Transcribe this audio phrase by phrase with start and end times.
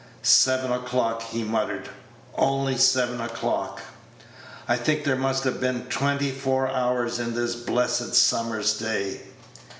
[0.23, 1.87] "Seven o'clock," he muttered;
[2.33, 3.81] "only seven o'clock.
[4.67, 9.21] I think there must have been twenty four hours in this blessed summer's day."